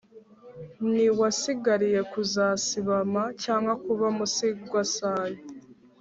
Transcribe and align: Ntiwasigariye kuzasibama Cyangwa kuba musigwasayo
Ntiwasigariye 0.89 1.99
kuzasibama 2.11 3.23
Cyangwa 3.43 3.73
kuba 3.85 4.07
musigwasayo 4.17 5.37